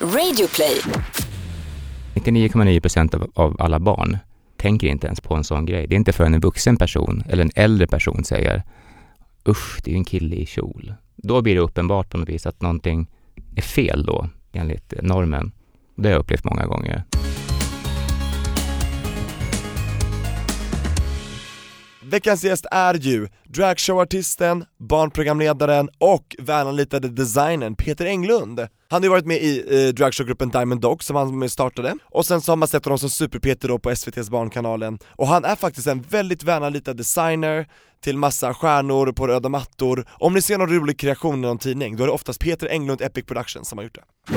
[0.00, 0.80] Radioplay.
[2.14, 4.18] 99,9 procent av, av alla barn
[4.56, 5.86] tänker inte ens på en sån grej.
[5.86, 8.62] Det är inte förrän en vuxen person eller en äldre person säger
[9.48, 10.94] usch, det är ju en kille i kjol.
[11.16, 13.06] Då blir det uppenbart på något vis att någonting
[13.56, 15.52] är fel då, enligt normen.
[15.96, 17.04] Det har jag upplevt många gånger.
[22.10, 28.60] Veckans gäst är ju dragshowartisten, barnprogramledaren och välanlitade designern Peter Englund.
[28.60, 28.68] Han
[29.02, 32.40] har ju varit med i eh, dragshowgruppen Diamond Dog som han med startade, och sen
[32.40, 35.86] så har man sett honom som Super-Peter då på SVT's Barnkanalen, och han är faktiskt
[35.86, 37.66] en väldigt välanlitad designer
[38.00, 40.06] till massa stjärnor på röda mattor.
[40.10, 43.00] Om ni ser någon rolig kreation i någon tidning, då är det oftast Peter Englund
[43.02, 44.34] Epic Productions som har gjort det.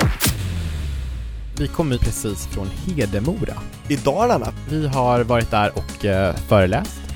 [1.59, 3.57] Vi kommer precis från Hedemora.
[3.87, 7.10] I Dalarna, Vi har varit där och eh, föreläst.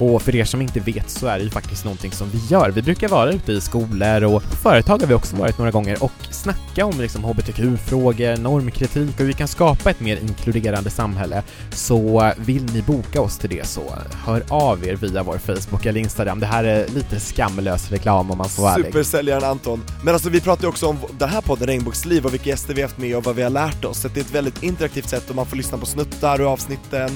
[0.00, 2.70] Och för er som inte vet så är det ju faktiskt någonting som vi gör.
[2.70, 6.12] Vi brukar vara ute i skolor och företag har vi också varit några gånger och
[6.30, 11.42] snacka om liksom hbtq-frågor, normkritik och hur vi kan skapa ett mer inkluderande samhälle.
[11.72, 13.82] Så vill ni boka oss till det så
[14.24, 16.40] hör av er via vår Facebook eller Instagram.
[16.40, 18.86] Det här är lite skamlös reklam om man får vara ärlig.
[18.86, 19.82] supersäljaren Anton.
[20.04, 22.82] Men alltså vi pratar ju också om den här podden Regnbågsliv och vilka gäster vi
[22.82, 24.00] har haft med och vad vi har lärt oss.
[24.00, 27.10] Så det är ett väldigt interaktivt sätt och man får lyssna på snuttar och avsnitten.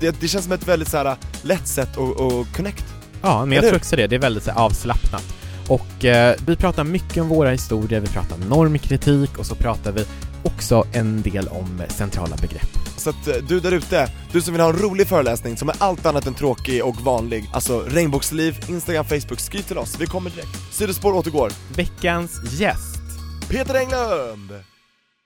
[0.00, 2.84] Det, det känns som ett väldigt så här lätt sätt att, att connect.
[3.22, 4.06] Ja, men Eller jag tror också det.
[4.06, 5.34] Det är väldigt så här, avslappnat.
[5.68, 10.04] Och eh, vi pratar mycket om våra historier, vi pratar normkritik och så pratar vi
[10.42, 12.68] också en del om centrala begrepp.
[12.96, 15.74] Så att eh, du där ute, du som vill ha en rolig föreläsning som är
[15.78, 20.30] allt annat än tråkig och vanlig, alltså Regnbågsliv, Instagram, Facebook, skriv till oss, vi kommer
[20.30, 20.72] direkt.
[20.72, 21.52] Sidospår återgår.
[21.76, 23.00] Veckans gäst.
[23.48, 24.52] Peter Englund!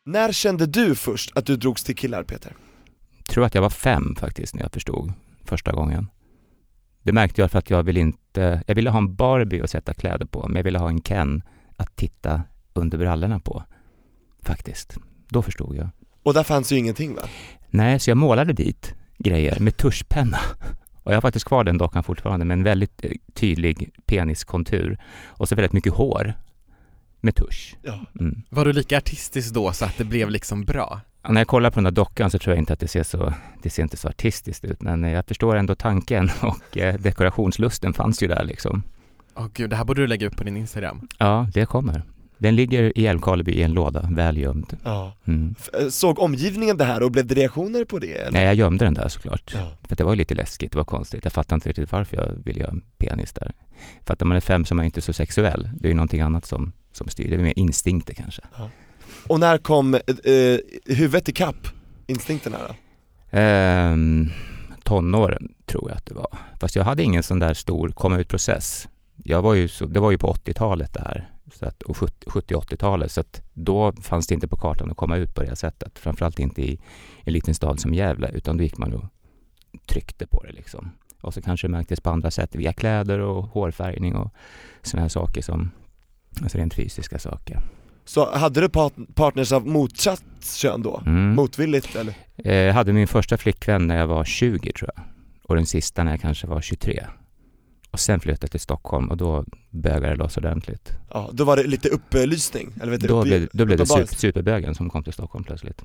[0.07, 2.53] När kände du först att du drogs till killar Peter?
[3.29, 5.13] Tror att jag var fem faktiskt när jag förstod
[5.45, 6.09] första gången.
[7.03, 9.95] Det märkte jag för att jag ville inte, jag ville ha en Barbie att sätta
[9.95, 11.43] kläder på, men jag ville ha en Ken
[11.77, 13.65] att titta under brallorna på.
[14.43, 14.97] Faktiskt.
[15.29, 15.89] Då förstod jag.
[16.23, 17.23] Och där fanns ju ingenting va?
[17.71, 20.39] Nej, så jag målade dit grejer med tuschpenna.
[21.03, 25.49] Och jag har faktiskt kvar den dockan fortfarande med en väldigt eh, tydlig peniskontur och
[25.49, 26.35] så väldigt mycket hår
[27.21, 27.77] med tusch.
[27.83, 28.01] Ja.
[28.21, 28.43] Mm.
[28.51, 31.01] Var du lika artistisk då så att det blev liksom bra?
[31.29, 33.33] När jag kollar på den där dockan så tror jag inte att det ser så,
[33.63, 38.23] det ser inte så artistiskt ut, men jag förstår ändå tanken och eh, dekorationslusten fanns
[38.23, 38.83] ju där liksom.
[39.37, 41.09] Åh gud, det här borde du lägga upp på din Instagram.
[41.19, 42.03] Ja, det kommer.
[42.39, 44.77] Den ligger i Älvkarleby i en låda, väl gömd.
[44.85, 45.17] ja.
[45.27, 45.55] Mm.
[45.81, 48.13] Eh, Såg omgivningen det här och blev det reaktioner på det?
[48.13, 48.31] Eller?
[48.33, 49.53] Nej, jag gömde den där såklart.
[49.55, 49.71] Ja.
[49.89, 51.25] För det var ju lite läskigt, det var konstigt.
[51.25, 53.53] Jag fattar inte riktigt varför jag ville göra en penis där.
[54.05, 55.69] För att när man är fem så är man inte så sexuell.
[55.75, 57.29] Det är ju någonting annat som, som styr.
[57.31, 58.43] Det är mer instinkter kanske.
[59.27, 61.69] Och när kom eh, eh huvudet ikapp
[62.07, 62.75] instinkterna då?
[63.31, 64.31] Ehm,
[64.85, 66.39] tonåren tror jag att det var.
[66.61, 68.89] Fast jag hade ingen sån där stor komma ut-process.
[69.25, 71.31] Jag var ju så, det var ju på 80-talet det här.
[71.55, 73.13] Så att, och 70-80-talet.
[73.13, 75.99] Så att då fanns det inte på kartan att komma ut på det sättet.
[75.99, 76.81] Framförallt inte i
[77.25, 78.31] en liten stad som Gävle.
[78.35, 79.05] Utan då gick man och
[79.87, 80.91] tryckte på det liksom.
[81.21, 84.35] Och så kanske det märktes på andra sätt via kläder och hårfärgning och
[84.83, 85.71] sådana här saker som,
[86.43, 87.61] alltså rent fysiska saker.
[88.09, 91.03] Så hade du part- partners av motsatt kön då?
[91.07, 91.35] Mm.
[91.35, 92.15] Motvilligt eller?
[92.37, 95.05] Eh, Jag hade min första flickvän när jag var 20 tror jag.
[95.45, 97.05] Och den sista när jag kanske var 23.
[97.91, 100.93] Och sen flyttade jag till Stockholm och då bögade det loss ordentligt.
[101.11, 103.87] Ja, då var det lite upplysning, eller vet du, Då uppe- blev, då blev det
[103.87, 105.83] super, superbögen som kom till Stockholm plötsligt.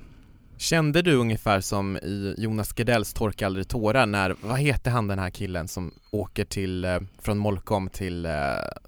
[0.63, 5.19] Kände du ungefär som i Jonas Gardells Torka aldrig tårar när, vad heter han den
[5.19, 8.31] här killen som åker till, eh, från Molkom till eh,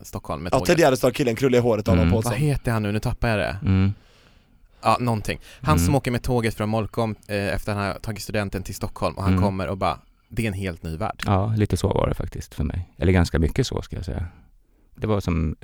[0.01, 0.67] Stockholm med Ja, tåget?
[0.67, 2.11] Ted Gärdestad-killen, krulliga håret, Adam Mm.
[2.11, 2.91] Pålsson Vad heter han nu?
[2.91, 3.57] Nu tappar jag det.
[3.61, 3.93] Mm.
[4.81, 5.39] Ja, någonting.
[5.61, 5.85] Han Mm.
[5.85, 9.15] som åker med tåget från Molkom eh, efter att han har tagit studenten till Stockholm
[9.17, 9.43] och han Mm.
[9.43, 9.99] kommer och bara,
[10.29, 11.23] det är en helt ny värld.
[11.25, 12.89] Ja, lite så var det faktiskt för mig.
[12.97, 14.25] Eller ganska mycket så ska jag säga.
[14.95, 15.55] Det var som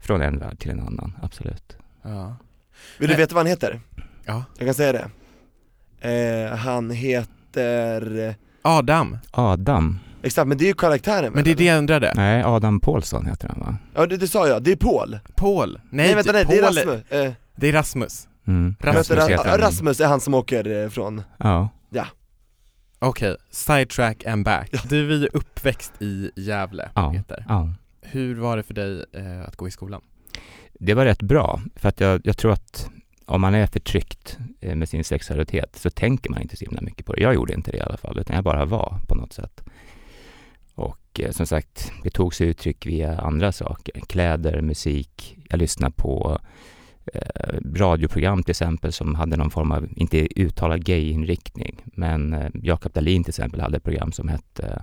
[0.00, 1.76] från en värld till en annan, absolut.
[2.02, 2.36] Ja.
[2.98, 3.22] Vill du Nej.
[3.22, 3.80] veta vad han heter?
[4.24, 4.44] ja.
[4.58, 5.10] Jag kan säga det
[6.04, 9.98] eh, Han heter, Adam, Adam.
[10.22, 12.12] exakt men det är ju karaktären men det är det jag undrade.
[12.16, 13.76] Nej, Adam Paulsson heter han va?
[13.94, 15.72] Ja det, det sa jag, det är Paul Paul?
[15.90, 18.28] Nej, Nej vänta nej, det är Paul- Rasmus, eh, Det är Rasmus.
[18.46, 18.76] Mm.
[18.80, 19.58] Rasmus vänta, heter han.
[19.58, 21.68] Rasmus är han som åker eh, från, Ja.
[22.98, 24.70] Okej, sidetrack and back.
[24.88, 27.12] Du är ju uppväxt i Gävle, Ja.
[27.16, 27.44] Peter.
[27.48, 27.68] ja.
[28.02, 30.00] Hur var det för dig eh, att gå i skolan?
[30.80, 32.90] Det var rätt bra, för att jag, jag tror att
[33.26, 37.06] om man är förtryckt eh, med sin sexualitet så tänker man inte så himla mycket
[37.06, 37.22] på det.
[37.22, 39.64] Jag gjorde inte det i alla fall, utan jag bara var på något sätt.
[40.74, 44.00] Och eh, som sagt, det tog sig uttryck via andra saker.
[44.00, 45.38] Kläder, musik.
[45.48, 46.38] Jag lyssnade på
[47.14, 52.92] eh, radioprogram till exempel som hade någon form av, inte uttalad gayinriktning, men eh, Jakob
[52.92, 54.82] Dahlin till exempel hade ett program som hette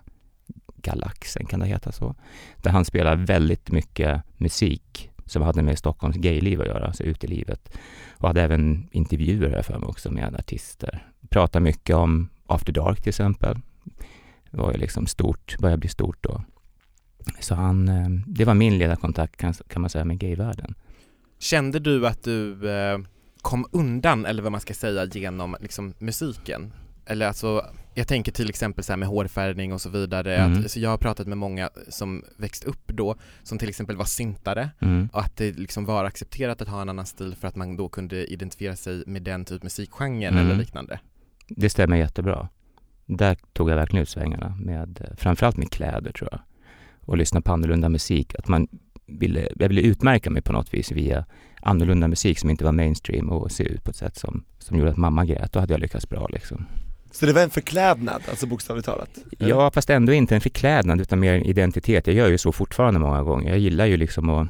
[0.75, 2.15] Galaxen, kan det heta så?
[2.57, 7.23] Där han spelar väldigt mycket musik som hade med Stockholms gayliv att göra, alltså ut
[7.23, 7.77] i livet.
[8.17, 11.07] Och hade även intervjuer här för mig också med artister.
[11.29, 13.57] Pratade mycket om After Dark till exempel.
[14.51, 16.41] Det var ju liksom stort, började bli stort då.
[17.39, 20.75] Så han, eh, det var min ledarkontakt kan, kan man säga med gayvärlden.
[21.39, 22.99] Kände du att du eh,
[23.41, 26.73] kom undan, eller vad man ska säga, genom liksom, musiken?
[27.05, 30.59] Eller alltså, jag tänker till exempel så här med hårfärgning och så vidare, Mm.
[30.59, 34.05] att, så jag har pratat med många som växt upp då, som till exempel var
[34.05, 35.09] syntare, Mm.
[35.13, 37.89] och att det liksom var accepterat att ha en annan stil för att man då
[37.89, 40.45] kunde identifiera sig med den typ musikgenren Mm.
[40.45, 40.99] eller liknande.
[41.47, 42.49] Det stämmer jättebra.
[43.05, 46.41] Där tog jag verkligen ut svängarna, med, eh, framförallt med kläder tror jag.
[47.01, 48.35] Och lyssna på annorlunda musik.
[48.35, 48.67] Att man
[49.05, 51.25] ville, jag ville utmärka mig på något vis via
[51.61, 54.91] annorlunda musik som inte var mainstream och se ut på ett sätt som, som gjorde
[54.91, 55.53] att mamma grät.
[55.53, 56.65] Då hade jag lyckats bra liksom.
[57.11, 59.09] Så det var en förklädnad, alltså bokstavligt talat?
[59.37, 62.07] Ja, fast ändå inte en förklädnad utan mer en identitet.
[62.07, 63.49] Jag gör ju så fortfarande många gånger.
[63.49, 64.47] Jag gillar ju liksom att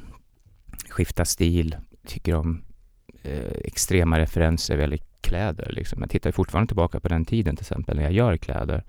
[0.90, 1.76] skifta stil,
[2.08, 2.62] tycker om
[3.24, 5.72] eh, extrema referenser vad gäller kläder.
[5.72, 6.02] Liksom.
[6.02, 8.84] Jag tittar fortfarande tillbaka på den tiden till exempel när jag gör kläder.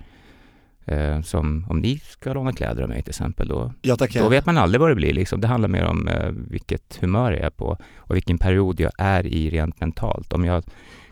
[0.84, 4.28] Eh, som om ni ska låna kläder av mig till exempel, då, Ja tack då
[4.28, 5.12] vet man aldrig vad det blir.
[5.12, 5.40] Liksom.
[5.40, 9.26] Det handlar mer om eh, vilket humör jag är på och vilken period jag är
[9.26, 10.32] i rent mentalt.
[10.32, 10.64] Om jag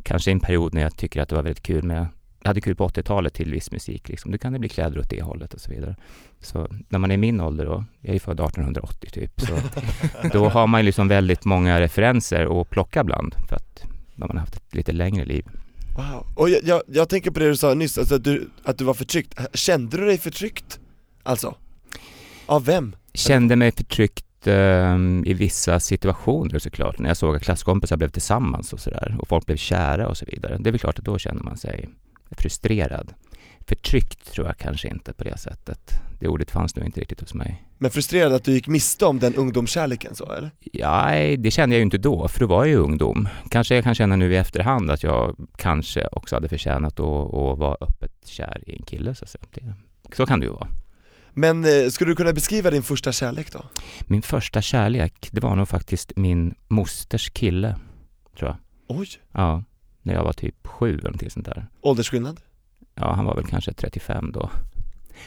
[0.02, 2.06] kanske är en period när jag tycker att det var väldigt kul med
[2.44, 4.32] hade kul på 80-talet till viss musik, liksom.
[4.32, 5.96] då kan det bli kläder åt det hållet och så vidare.
[6.40, 9.58] Så när man är min ålder då, jag är född 1880 typ, så
[10.32, 13.84] då har man ju liksom väldigt många referenser att plocka bland för att
[14.14, 15.44] när man har haft ett lite längre liv.
[15.96, 18.78] Wow, och jag, jag, jag tänker på det du sa nyss, alltså att du, att
[18.78, 20.80] du var förtryckt, kände du dig förtryckt?
[21.22, 21.54] Alltså?
[22.46, 22.96] Av vem?
[23.14, 28.72] Kände mig förtryckt eh, i vissa situationer såklart, när jag såg att klasskompisar blev tillsammans
[28.72, 30.56] och sådär och folk blev kära och så vidare.
[30.60, 31.88] Det är väl klart att då känner man sig
[32.38, 33.14] frustrerad.
[33.68, 35.92] Förtryckt tror jag kanske inte på det sättet.
[36.20, 37.64] Det ordet fanns nog inte riktigt hos mig.
[37.78, 40.50] Men frustrerad att du gick miste om den ungdomskärleken så eller?
[40.60, 43.28] Ja, nej, det kände jag ju inte då, för då var jag ju ungdom.
[43.50, 47.58] Kanske jag kan känna nu i efterhand att jag kanske också hade förtjänat att, att
[47.58, 49.44] vara öppet kär i en kille så att säga.
[49.54, 49.74] Det,
[50.16, 50.68] så kan det ju vara.
[51.32, 53.64] Men eh, skulle du kunna beskriva din första kärlek då?
[54.06, 57.76] Min första kärlek, det var nog faktiskt min mosters kille,
[58.38, 58.56] tror jag.
[58.98, 59.64] Oj, Ja,
[60.02, 61.66] när jag var typ sju eller någonting sånt där.
[61.80, 62.40] åldersskillnad?
[62.94, 64.50] Ja, han var väl kanske 35 då.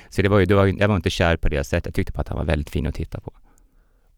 [0.10, 1.86] Så det var ju, det var, jag var inte kär på det sättet.
[1.86, 3.34] Jag tyckte på att han var väldigt fin att titta på.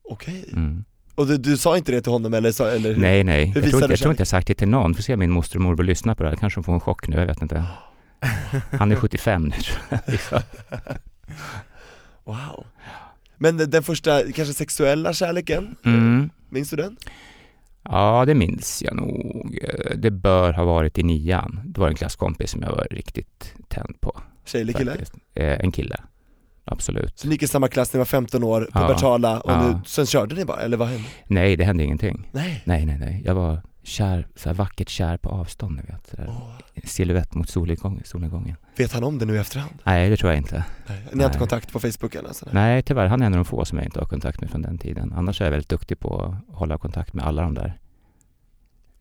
[0.04, 0.84] Okej, Mm.
[1.16, 2.52] och du, du sa inte det till honom eller?
[2.52, 3.02] Så, eller hur?
[3.02, 3.40] Nej, nej.
[3.40, 4.94] Jag visade tror, inte, jag tror inte jag sagt det till någon.
[4.96, 6.36] Får se om min moster och morbror lyssnar på det här.
[6.36, 7.66] Kanske de får en chock nu, jag vet inte.
[8.72, 9.56] Han är 75 nu
[10.31, 10.42] jag.
[12.24, 12.66] Wow
[13.38, 16.30] Men den- den första, kanske sexuella kärleken, Mm.
[16.50, 16.98] minns du den?
[17.90, 19.60] Ja, det minns jag nog.
[19.96, 21.60] Det bör ha varit i nian.
[21.66, 24.22] Det var en klasskompis som jag var riktigt tänd på.
[24.46, 24.96] Tjej eller kille?
[25.36, 25.96] Eh, En kille.
[26.66, 27.20] Absolut.
[27.20, 28.80] Så ni gick i samma klass, ni var 15 år, Ja.
[28.80, 29.68] pubertala och Ja.
[29.68, 31.04] nu, sen körde ni bara, eller vad hände?
[31.28, 32.30] Nej, det hände ingenting.
[32.32, 33.22] Nej Nej, nej, nej.
[33.26, 36.14] Jag var kär, så här vackert kär på avstånd, ni vet.
[36.28, 36.52] Åh.
[36.84, 38.56] Silhuett mot solnedgång, solnedgången.
[38.78, 39.74] Vet han om det nu i efterhand?
[39.84, 40.64] Nej, det tror jag inte.
[40.88, 41.02] Nej.
[41.14, 42.54] Ni har inte kontakt på Facebook eller sådär?
[42.54, 43.06] Nej, tyvärr.
[43.08, 45.14] Han är en av de få som jag inte har kontakt med från den tiden.
[45.16, 47.80] Annars är jag väldigt duktig på att hålla kontakt med alla de där.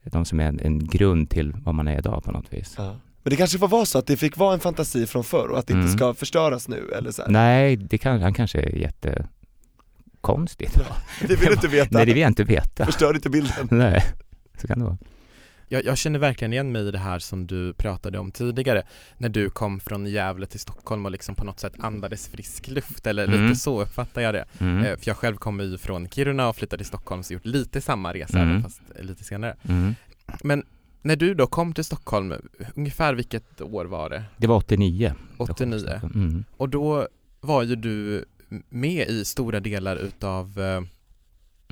[0.05, 2.75] De som är en, en grund till vad man är idag på något vis.
[2.79, 2.85] Ja.
[3.23, 5.59] Men det kanske får vara så att det fick vara en fantasi från förr och
[5.59, 5.97] att det inte Mm.
[5.99, 7.29] ska förstöras nu eller så här.
[7.31, 10.79] Nej, det kan, han kanske är jättekonstigt.
[11.29, 12.87] Det vill inte veta, Nej, det vill jag inte veta.
[12.87, 14.05] förstör inte bilden Nej,
[14.61, 14.99] så kan det vara.
[15.69, 18.83] Jag, jag känner verkligen igen mig i det här som du pratade om tidigare
[19.19, 23.07] när du kom från Gävle till Stockholm och liksom på något sätt andades frisk luft
[23.07, 23.43] eller Mm.
[23.47, 24.45] lite så uppfattar jag det.
[24.59, 24.78] Mm.
[24.85, 27.81] Eh, För jag själv kommer ju från Kiruna och flyttade till Stockholm så gjort lite
[27.81, 28.62] samma resa Mm.
[28.62, 29.57] fast lite senare.
[29.69, 29.95] Mm.
[30.43, 30.64] Men
[31.02, 32.35] när du då kom till Stockholm,
[32.75, 34.25] ungefär vilket år var det?
[34.37, 35.14] Det var 89.
[35.37, 36.00] 89?
[36.14, 36.45] Mm.
[36.57, 37.09] Och då
[37.40, 38.25] var ju du
[38.69, 40.61] med i stora delar utav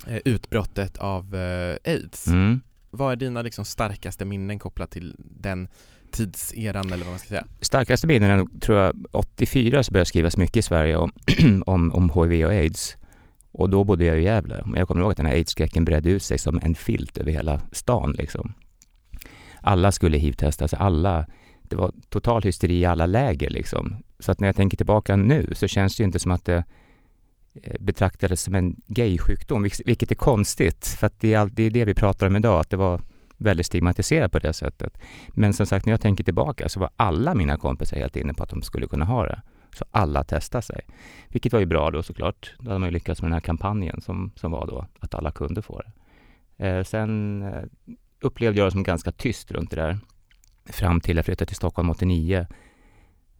[0.06, 2.26] eh, utbrottet av eh, aids.
[2.26, 2.60] Mm.
[2.94, 5.68] Vad är dina liksom starkaste minnen kopplat till den
[6.10, 7.46] tidseran eller vad man ska säga?
[7.60, 11.12] Starkaste minnen är nog, tror jag, 84 så började skrivas mycket i Sverige om,
[11.66, 12.96] om, om HIV och aids.
[13.52, 14.62] Och då bodde jag i Gävle.
[14.66, 17.32] Men jag kommer ihåg att den här aids-skräcken bredde ut sig som en filt över
[17.32, 18.52] hela stan liksom.
[19.60, 21.26] Alla skulle hiv-testas, alla.
[21.62, 23.96] Det var total hysteri i alla läger liksom.
[24.18, 26.64] Så att när jag tänker tillbaka nu så känns det ju inte som att det
[27.54, 30.86] Eh, betraktades som en gaysjukdom, vilk- vilket är konstigt.
[30.86, 33.00] För att det är, det är det vi pratar om idag, att det var
[33.36, 34.98] väldigt stigmatiserat på det sättet.
[35.28, 38.42] Men som sagt, när jag tänker tillbaka så var alla mina kompisar helt inne på
[38.42, 39.42] att de skulle kunna ha det.
[39.74, 40.80] Så alla testade sig.
[41.28, 42.54] Vilket var ju bra då såklart.
[42.58, 45.30] Då hade man ju lyckats med den här kampanjen som, som var då, att alla
[45.30, 45.92] kunde få det.
[46.66, 47.62] Eh, sen eh,
[48.20, 49.98] upplevde jag det som ganska tyst runt det där.
[50.66, 52.46] Fram till jag flyttade till Stockholm 89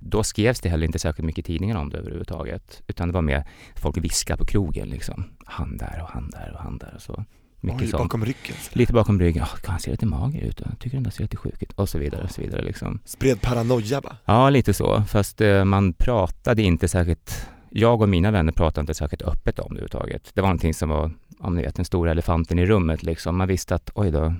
[0.04, 2.82] då skrevs det heller inte särskilt mycket i tidningarna om det överhuvudtaget.
[2.87, 3.44] Utan det var mer
[3.76, 5.25] folk viskar på krogen liksom.
[5.44, 7.25] Han där och han där och han där och så.
[7.64, 8.02] Mycket Oj, sånt.
[8.02, 8.56] bakom ryggen.
[8.73, 9.42] Lite bakom ryggen.
[9.42, 10.61] Oh, han ser lite mager ut.
[10.61, 11.73] Jag tycker den där ser lite sjuk ut.
[11.73, 12.99] Och så vidare och så vidare liksom.
[13.04, 14.16] Spred paranoia va?
[14.25, 15.02] Ja, lite så.
[15.09, 19.68] Fast eh, man pratade inte särskilt, jag och mina vänner pratade inte särskilt öppet om
[19.68, 20.30] det överhuvudtaget.
[20.35, 23.37] Det var någonting som var, om ni vet, den stora elefanten i rummet liksom.
[23.37, 24.35] Man visste att, oj då,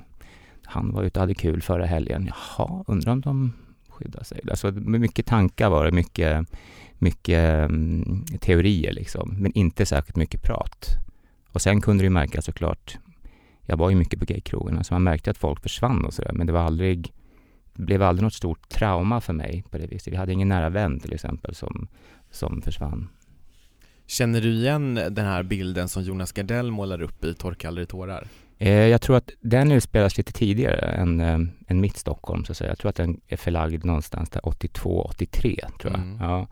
[0.65, 2.31] han var ute och hade kul förra helgen.
[2.31, 3.53] Jaha, undrar om de
[4.03, 4.41] skydda sig.
[4.51, 6.47] Alltså mycket tankar var det, mycket,
[6.99, 9.37] mycket um, teorier liksom.
[9.39, 10.87] Men inte särskilt mycket prat.
[11.53, 12.99] Och sen kunde det ju märkas såklart,
[13.63, 16.33] jag var ju mycket på gaykrogarna, så man märkte att folk försvann och sådär.
[16.33, 17.13] Men det var aldrig,
[17.75, 20.13] det blev aldrig något stort trauma för mig på det viset.
[20.13, 21.89] Vi hade ingen nära vän till exempel som,
[22.31, 23.09] som försvann.
[24.07, 28.29] Känner du igen den här bilden som Jonas Gardell målar upp i Torka aldrig tårar?
[28.63, 31.39] Eh, jag tror att den utspelas lite tidigare än, äh,
[31.69, 32.71] än mitt Stockholm, så att säga.
[32.71, 36.03] Jag tror att den är förlagd någonstans där 82, 83, tror jag.
[36.03, 36.19] Mm.
[36.21, 36.47] Ja.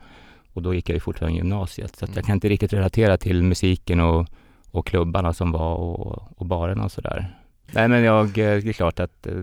[0.52, 2.17] Och då gick jag ju fortfarande gymnasiet, så Mm.
[2.17, 4.26] jag kan inte riktigt relatera till musiken och,
[4.71, 7.37] och klubbarna som var och, och barerna och sådär.
[7.73, 9.43] Nej, men jag, eh, det är klart att eh,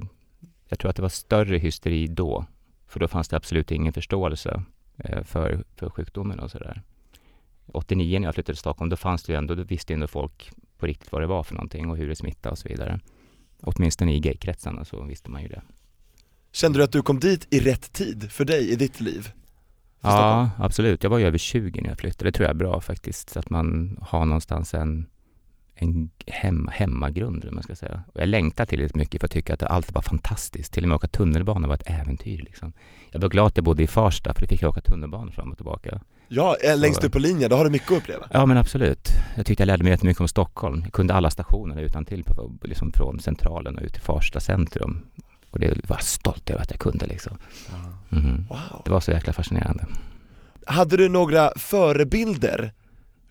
[0.70, 2.46] jag tror att det var större hysteri då,
[2.88, 4.64] för då fanns det absolut ingen förståelse
[4.98, 6.82] eh, för, för sjukdomen och sådär.
[7.72, 10.52] 89 när jag flyttade till Stockholm, då fanns det ju ändå, då visste ändå folk
[10.78, 13.00] på riktigt vad det var för någonting och hur det smittade och så vidare.
[13.62, 15.62] Åtminstone i gaykretsarna så visste man ju det.
[16.52, 19.32] Kände du att du kom dit i rätt tid för dig i ditt liv?
[20.02, 21.04] Ja, absolut.
[21.04, 22.28] Jag var ju över 20 när jag flyttade.
[22.28, 23.30] Det tror jag är bra faktiskt.
[23.30, 25.06] Så att man har någonstans en,
[25.80, 28.04] en hem, hemmagrund, eller man ska säga.
[28.14, 30.74] Och jag längtar tillräckligt mycket för att tycka att allt var fantastiskt.
[30.74, 32.74] Till och med åka tunnelbana var ett äventyr liksom.
[33.12, 35.52] Jag var glad att jag bodde i Farsta, för då fick jag åka tunnelbana fram
[35.52, 36.02] och tillbaka.
[36.28, 38.28] Ja, eh, längst upp på linjen, då har du mycket att uppleva.
[38.32, 39.10] Ja men absolut.
[39.36, 40.82] Jag tyckte jag lärde mig jättemycket om Stockholm.
[40.84, 45.06] Jag kunde alla stationerna utan till på, liksom från centralen och ut till Farsta centrum.
[45.52, 47.38] Och det var jag stolt över att jag kunde liksom.
[48.10, 48.46] Mhm.
[48.50, 48.82] Wow.
[48.86, 49.86] Det var så jäkla fascinerande.
[50.66, 52.74] Hade du några förebilder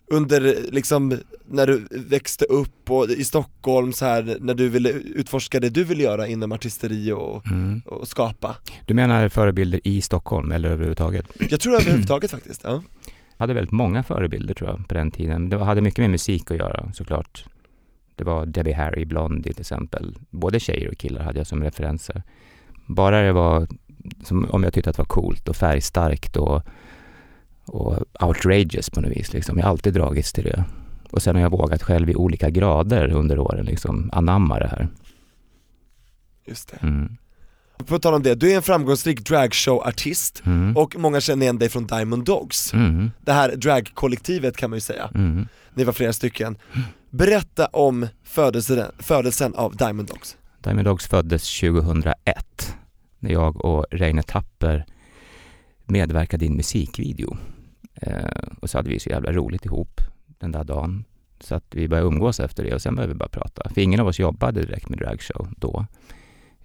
[0.07, 5.59] under liksom när du växte upp och i Stockholm så här när du ville utforska
[5.59, 7.81] det du ville göra inom artisteri och, Mm.
[7.85, 8.55] och skapa?
[8.85, 11.25] Du menar förebilder i Stockholm eller överhuvudtaget?
[11.49, 12.83] Jag tror överhuvudtaget faktiskt, ja.
[13.37, 15.49] Jag hade väldigt många förebilder tror jag på den tiden.
[15.49, 17.45] Det hade mycket med musik att göra såklart.
[18.15, 20.15] Det var Debbie Harry, Blondie till exempel.
[20.29, 22.23] Både tjejer och killar hade jag som referenser.
[22.85, 23.67] Bara det var,
[24.23, 26.63] som, om jag tyckte att det var coolt och färgstarkt och,
[27.67, 29.33] och outrageous på något vis.
[29.33, 29.57] Liksom.
[29.57, 30.63] Jag har alltid dragits till det.
[31.11, 34.87] Och sen har jag vågat själv i olika grader under åren liksom anamma det här.
[36.45, 36.77] Just det.
[36.87, 37.17] Mm.
[37.85, 40.77] På tal om det, du är en framgångsrik dragshow-artist Mm.
[40.77, 42.73] och många känner igen dig från Diamond Dogs.
[42.73, 43.11] Mm.
[43.21, 45.47] Det här dragkollektivet kan man ju säga, Mm.
[45.73, 46.57] ni var flera stycken.
[47.09, 50.37] Berätta om födelsen, födelsen av Diamond Dogs.
[50.63, 52.75] Diamond Dogs föddes 2001
[53.19, 54.85] när jag och Reine Tapper
[55.85, 57.37] medverkade i en musikvideo.
[58.01, 58.25] Eh,
[58.61, 61.03] och så hade vi så jävla roligt ihop den där dagen.
[61.39, 63.69] Så att vi började umgås efter det och sen började vi bara prata.
[63.69, 65.85] För ingen av oss jobbade direkt med dragshow då.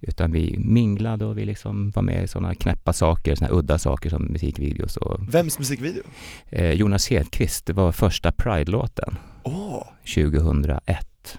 [0.01, 4.11] Utan vi minglade och vi liksom var med i sådana knäppa saker, sådana udda saker
[4.11, 6.03] som musikvideos och Vems musikvideo?
[6.49, 11.39] eh, Jonas Hedqvist, det var första Pride-låten Åh, 2001.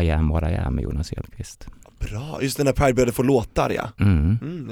[0.00, 1.66] I am what I am med Jonas Hedqvist.
[1.98, 3.88] bra, just den där Pride började få låtar ja.
[4.04, 4.38] Mm.
[4.42, 4.70] Mm.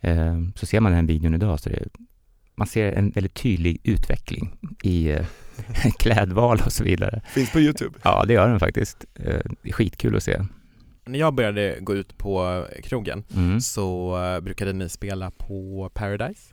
[0.00, 1.88] Eh, så ser man den videon idag så det,
[2.62, 5.26] man ser en väldigt tydlig utveckling i eh,
[5.98, 7.22] klädval och så vidare.
[7.34, 7.98] Finns på youtube.
[8.02, 9.04] Ja, det gör den faktiskt.
[9.14, 9.24] Eh,
[9.62, 10.42] det är skitkul att se.
[11.06, 13.60] När jag började gå ut på krogen Mm.
[13.60, 16.51] så eh, brukade ni spela på Paradise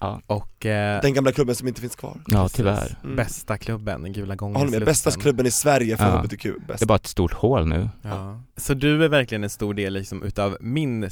[0.00, 0.20] Ja.
[0.26, 2.16] och eh, Den gamla klubben som inte finns kvar.
[2.26, 2.98] ja, precis, tyvärr.
[3.04, 3.16] Mm.
[3.16, 6.18] Bästa klubben, Gula gången Håller med, bästa klubben i Sverige för Ja.
[6.18, 6.82] HBTQ, Det bäst.
[6.82, 7.88] är bara ett stort hål nu.
[8.02, 8.42] Ja.
[8.56, 11.08] Så du är verkligen en stor del liksom utav min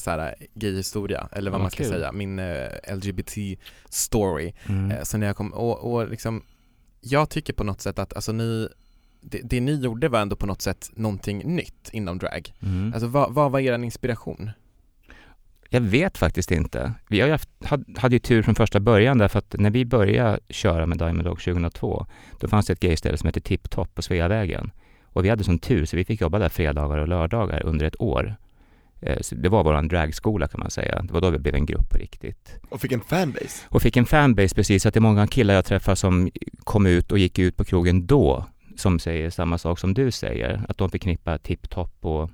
[0.54, 1.92] gay-historia, eller vad man ska kul.
[1.92, 4.52] säga, min eh, LGBT-story.
[4.68, 4.90] Mm.
[4.90, 6.42] Eh, så när jag kom, och, och liksom,
[7.00, 8.68] jag tycker på något sätt att alltså ni,
[9.20, 12.52] det, det ni gjorde var ändå på något sätt någonting nytt inom drag.
[12.62, 12.92] Mm.
[12.92, 14.50] Alltså vad, vad var er inspiration?
[15.76, 16.92] Jag vet faktiskt inte.
[17.08, 17.48] Vi har ju haft,
[17.96, 21.40] hade, ju tur från första början därför att när vi började köra med Diamond Dog
[21.40, 22.06] 2002
[22.40, 24.70] då fanns det ett gayställe som hette Tip Top på Sveavägen.
[25.04, 28.00] Och vi hade sån tur så vi fick jobba där fredagar och lördagar under ett
[28.00, 28.36] år.
[29.00, 31.02] Eh, Så det var våran dragskola kan man säga.
[31.02, 32.58] Det var då vi blev en grupp på riktigt.
[32.68, 33.66] Och fick en fanbase.
[33.68, 36.30] Och fick en fanbase precis, så att det är många killar jag träffar som
[36.64, 38.44] kom ut och gick ut på krogen då
[38.76, 40.62] som säger samma sak som du säger.
[40.68, 42.30] Att de förknippar Tip Top och,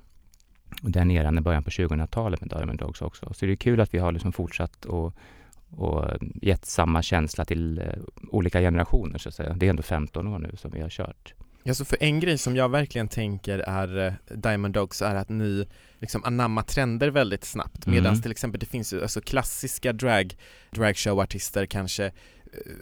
[0.83, 3.33] och den eran i början på 2000-talet med Diamond Dogs också.
[3.33, 5.15] Så det är kul att vi har liksom fortsatt och,
[5.69, 6.05] och
[6.41, 7.85] gett samma känsla till eh,
[8.31, 9.53] olika generationer så att säga.
[9.53, 11.33] Det är ändå 15 år nu som vi har kört.
[11.65, 15.29] Ja, så för en grej som jag verkligen tänker är eh, Diamond Dogs är att
[15.29, 15.67] ni
[15.99, 17.95] liksom anammar trender väldigt snabbt Mm.
[17.95, 20.37] medan till exempel det finns ju alltså klassiska drag,
[20.71, 22.11] dragshowartister kanske eh,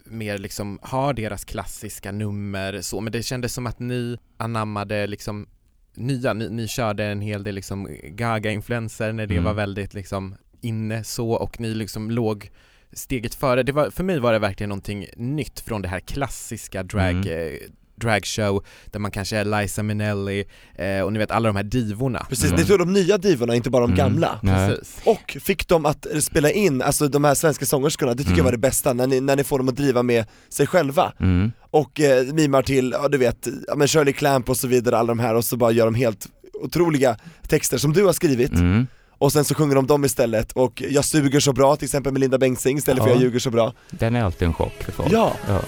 [0.04, 5.46] mer liksom har deras klassiska nummer så, men det kändes som att ni anammade liksom
[5.94, 9.44] nya, ni, ni körde en hel del liksom Gaga-influenser när det Mm.
[9.44, 12.50] var väldigt liksom inne så och ni liksom låg
[12.92, 13.62] steget före.
[13.62, 17.58] Det var, för mig var det verkligen någonting nytt från det här klassiska drag, Mm.
[18.02, 20.44] Dragshow där man kanske är Liza Minnelli
[20.74, 22.26] eh, och ni vet alla de här divorna.
[22.28, 22.56] Precis, Mm.
[22.56, 23.96] det tog de nya divorna, inte bara de Mm.
[23.96, 24.38] gamla.
[24.42, 24.96] Precis.
[25.04, 28.36] Och fick dem att spela in, alltså de här svenska sångerskorna, det tycker Mm.
[28.38, 31.12] jag var det bästa, när ni, när ni får dem att driva med sig själva
[31.20, 31.52] Mm.
[31.70, 35.06] Och eh, mimar till, ja du vet, ja, men Shirley Clamp och så vidare, alla
[35.08, 36.26] de här och så bara gör de helt
[36.62, 37.16] otroliga
[37.48, 38.86] texter som du har skrivit Mm.
[39.18, 42.20] och sen så sjunger de dem istället och Jag suger så bra till exempel med
[42.20, 43.14] Linda Bengtzing istället för Ja.
[43.14, 45.12] Jag ljuger så bra Den är alltid en chock för folk.
[45.12, 45.60] Ja, ja.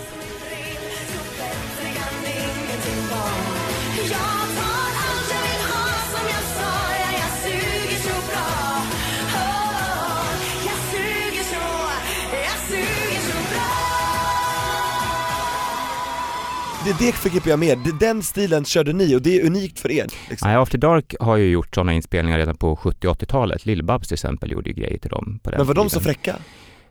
[16.84, 19.90] Det, det förknippar jag med, Det- den stilen körde ni och det är unikt för
[19.90, 20.48] er liksom.
[20.48, 23.64] Nej, After Dark har ju gjort sådana inspelningar redan på 70 80-talet.
[23.66, 26.14] Lill-Babs till exempel gjorde ju grejer till dem på den Men var de så tiden.
[26.14, 26.36] fräcka?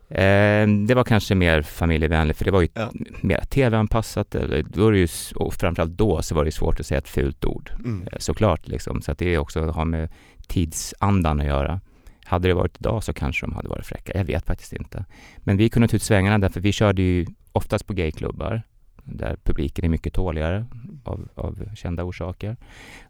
[0.09, 2.91] Eh, det var kanske mer familjevänligt för det var ju Ja.
[3.21, 4.35] mer tv-anpassat.
[4.35, 7.07] eller Då är det ju, och framförallt då så var det svårt att säga ett
[7.07, 7.71] fult ord.
[7.79, 8.07] Mm.
[8.11, 9.01] Eh, Såklart liksom.
[9.01, 10.09] Så att det är också har med
[10.47, 11.81] tidsandan att göra.
[12.25, 14.11] Hade det varit idag så kanske de hade varit fräcka.
[14.17, 15.05] Jag vet faktiskt inte.
[15.37, 18.61] Men vi kunde ta ut svängarna därför vi körde ju oftast på gayklubbar
[19.03, 20.65] där publiken är mycket tåligare
[21.03, 22.57] av, av kända orsaker.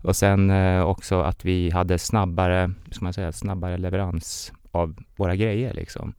[0.03, 5.35] Och sen eh, också att vi hade snabbare, ska man säga, snabbare leverans av våra
[5.35, 6.13] grejer liksom.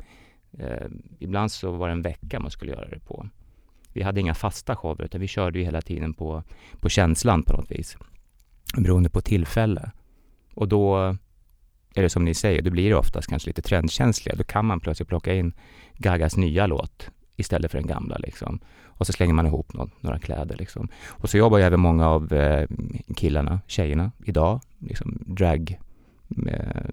[0.59, 0.87] Eh,
[1.19, 3.29] ibland så var det en vecka man skulle göra det på.
[3.93, 6.43] Vi hade inga fasta shower utan vi körde ju hela tiden på,
[6.81, 7.97] på känslan på något vis.
[8.77, 9.91] Beroende på tillfälle.
[10.55, 11.17] Och då
[11.95, 14.37] är det som ni säger, då blir det oftast kanske lite trendkänsliga.
[14.37, 15.53] Då kan man plötsligt plocka in
[15.93, 18.61] Gagas nya låt istället för den gamla liksom.
[18.85, 20.89] Och så slänger man ihop nå- några kläder liksom.
[21.07, 22.69] Och så jobbar ju även många av eh,
[23.17, 25.79] killarna, tjejerna idag, liksom drag,
[26.47, 26.91] eh,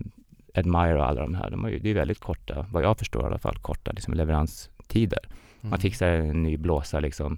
[0.53, 3.23] Admire och alla de här, de har ju, det är väldigt korta, vad jag förstår
[3.23, 5.19] i alla fall, korta liksom leveranstider.
[5.25, 5.69] Mm.
[5.69, 7.37] Man fixar en ny blåsa liksom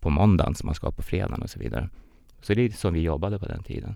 [0.00, 1.88] på måndagen som man ska ha på fredagen och så vidare.
[2.42, 3.94] Så det är så vi jobbade på den tiden.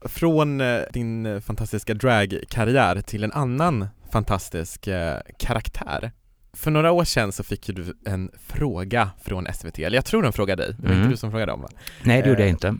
[0.00, 6.12] Från eh, din fantastiska dragkarriär till en annan fantastisk eh, karaktär.
[6.58, 10.32] För några år sedan så fick du en fråga från SVT, eller jag tror de
[10.32, 10.98] frågade dig, det var Mm.
[11.02, 11.68] inte du som frågade dem va?
[12.04, 12.52] Nej, det gjorde jag Eh.
[12.52, 12.76] inte.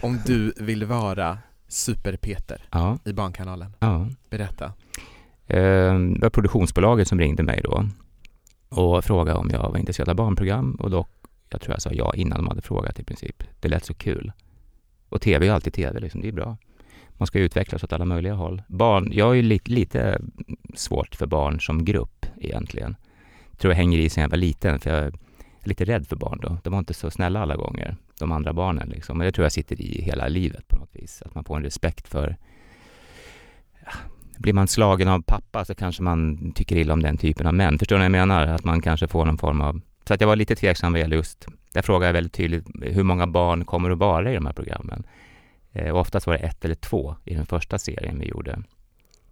[0.00, 3.76] Om du vill vara Super-Peter Ja, i Barnkanalen.
[3.78, 4.08] ja.
[4.30, 4.64] Berätta.
[5.46, 7.84] Eh, Det var produktionsbolaget som ringde mig då
[8.68, 11.06] och frågade om jag var intresserad av barnprogram och då,
[11.48, 13.42] jag tror jag sa ja innan de hade frågat i princip.
[13.60, 14.32] Det lät så kul.
[15.08, 16.20] Och tv är ju alltid tv, liksom.
[16.20, 16.56] det är bra.
[17.12, 18.62] Man ska utvecklas åt alla möjliga håll.
[18.68, 20.20] Barn, jag är ju lite, lite
[20.74, 22.96] svårt för barn som grupp egentligen.
[23.58, 25.12] Tror jag hänger i sen jag var liten, för jag är
[25.64, 26.58] lite rädd för barn då.
[26.62, 29.18] De var inte så snälla alla gånger, de andra barnen liksom.
[29.18, 31.22] Men det tror jag sitter i hela livet på något vis.
[31.22, 32.36] Att man får en respekt för
[34.38, 37.78] blir man slagen av pappa så kanske man tycker illa om den typen av män.
[37.78, 38.46] Förstår ni vad jag menar?
[38.46, 39.80] Att man kanske får någon form av...
[40.08, 41.46] Så att jag var lite tveksam vad gäller just...
[41.72, 45.04] Där frågade jag väldigt tydligt hur många barn kommer att vara i de här programmen.
[45.72, 48.62] Eh, och oftast var det ett eller två i den första serien vi gjorde.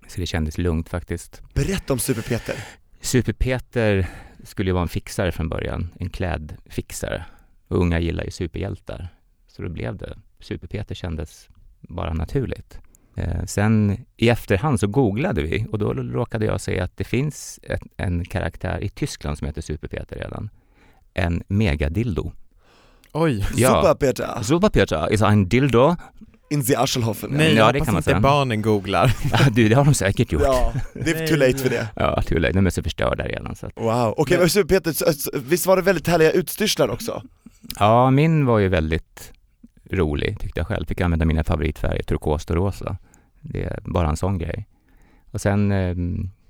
[0.09, 1.43] Så det kändes lugnt faktiskt.
[1.55, 2.55] Berätta om Super-Peter
[3.03, 4.07] Super-Peter
[4.45, 7.25] skulle ju vara en fixare från början, en klädfixare.
[7.69, 9.09] Och unga gillar ju superhjältar.
[9.49, 10.19] Så då blev det.
[10.41, 11.49] Super-Peter kändes
[11.81, 12.79] bara naturligt.
[13.17, 17.61] Eh, sen i efterhand så googlade vi och då råkade jag se att det finns
[17.63, 20.51] ett, en karaktär i Tyskland som heter Super-Peter redan.
[21.15, 22.33] En megadildo.
[23.13, 23.69] Oj, Ja.
[23.83, 25.97] Super-Peter, Super-Peter is ein dildo.
[26.53, 28.21] In the Arschelhofen nej Ja, jag det kan man inte säga.
[28.21, 29.17] barnen googlar.
[29.53, 30.43] Du, det har de säkert gjort.
[30.45, 32.53] Ja, det är too late för det ja too late.
[32.53, 33.57] De är så förstörda redan.
[33.57, 33.73] Så att.
[33.77, 37.23] Wow, okej men Super-Peter, så- så- visst var det väldigt härliga utstyrslar också?
[37.79, 39.33] Ja, min var ju väldigt
[39.91, 40.87] rolig tyckte jag själv.
[40.87, 42.97] Fick använda mina favoritfärger, turkost och rosa.
[43.41, 44.67] Det är bara en sån grej.
[45.31, 45.97] Och sen eh,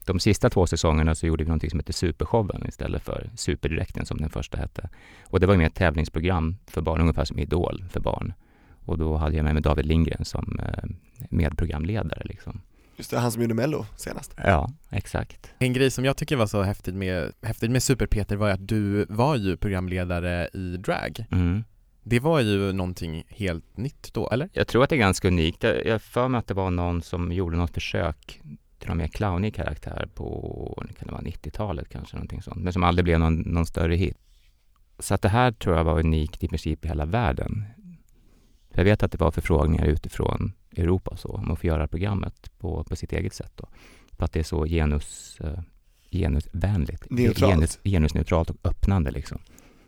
[0.06, 4.18] de sista två säsongerna så gjorde vi någonting som heter Supershowen istället för Superdirekten som
[4.20, 4.88] den första hette.
[5.28, 8.32] Och det var mer ett tävlingsprogram för barn, ungefär som Idol för barn.
[8.84, 10.84] Och då hade jag med mig David Lindgren som eh,
[11.30, 12.60] medprogramledare liksom.
[12.96, 15.52] Just det, han som gjorde mello senast Ja, exakt.
[15.58, 19.06] En grej som jag tycker var så häftigt med, häftigt med Super-Peter var att du
[19.08, 21.24] var ju programledare i drag.
[21.30, 21.64] Mm.
[22.02, 24.48] Det var ju någonting helt nytt då, eller?
[24.52, 25.64] Jag tror att det är ganska unikt.
[25.84, 28.40] Jag för mig att det var någon som gjorde något försök
[28.78, 32.82] till någon mer clownig karaktär på, kan det vara 90-talet kanske, någonting sånt, men som
[32.82, 34.16] aldrig blev någon, någon större hit.
[34.98, 37.64] Så att det här tror jag var unikt i princip i hela världen.
[38.74, 42.84] Jag vet att det var förfrågningar utifrån Europa så, om att få göra programmet på,
[42.84, 43.68] på sitt eget sätt då.
[44.18, 45.58] För att det är så genus, eh,
[46.10, 47.52] genusvänligt, Neutralt.
[47.54, 49.38] genus, genusneutralt och öppnande liksom.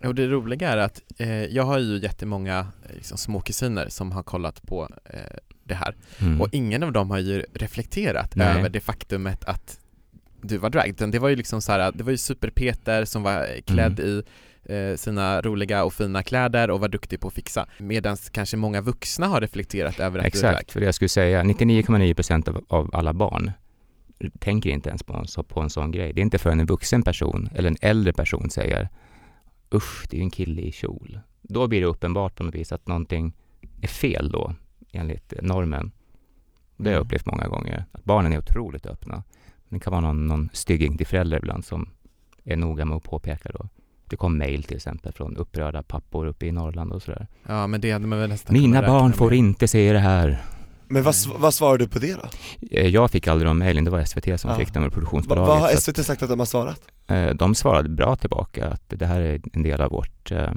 [0.04, 4.22] Och det roliga är att eh, jag har ju jättemånga eh, liksom, småkusiner som har
[4.22, 5.18] kollat på eh,
[5.64, 6.40] det här Mm.
[6.40, 8.58] och ingen av dem har ju reflekterat Nej.
[8.58, 9.80] över det faktumet att
[10.42, 13.22] du var drag, utan det var ju liksom så här, det var ju Super-Peter som
[13.22, 14.10] var eh, klädd Mm.
[14.10, 14.22] i
[14.96, 19.26] sina roliga och fina kläder och var duktig på att fixa medan kanske många vuxna
[19.26, 20.50] har reflekterat över att du är.
[20.52, 23.52] Exakt, för det jag skulle säga, 99,9 procent av, av alla barn
[24.38, 26.12] tänker inte ens på en, på en sån grej.
[26.12, 28.88] Det är inte förrän en vuxen person eller en äldre person säger
[29.74, 31.18] usch, det är ju en kille i kjol.
[31.42, 33.32] Då blir det uppenbart på något vis att någonting
[33.82, 34.54] är fel då,
[34.92, 35.92] enligt eh, normen.
[36.76, 37.06] Det har jag Mm.
[37.06, 39.22] upplevt många gånger, att barnen är otroligt öppna.
[39.68, 41.88] Det kan vara någon, någon stygging till föräldrar ibland som
[42.44, 43.68] är noga med att påpeka då.
[44.08, 47.26] Det kom mejl till exempel från upprörda pappor uppe i Norrland och sådär.
[47.48, 49.38] Ja men det hade man väl nästan Mina barn får med.
[49.38, 50.42] inte se det här.
[50.88, 52.28] Men vad, vad svarar du på det då?
[52.70, 54.56] Eh, Jag fick aldrig de mejlen, det var SVT som Ja.
[54.58, 55.48] fick dem och produktionsbolaget.
[55.48, 56.80] vad har SVT sagt att de har svarat?
[57.06, 60.50] eh, de svarade bra tillbaka att det här är en del av vårt, eh,